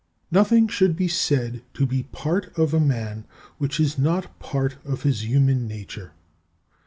15. 0.29 0.29
Nothing 0.31 0.67
should 0.67 0.95
be 0.95 1.07
said 1.07 1.61
to 1.75 1.85
be 1.85 2.01
part 2.01 2.51
of 2.57 2.73
a 2.73 2.79
man 2.79 3.23
which 3.59 3.79
is 3.79 3.99
not 3.99 4.39
part 4.39 4.77
of 4.83 5.03
his 5.03 5.23
human 5.29 5.67
nature. 5.67 6.13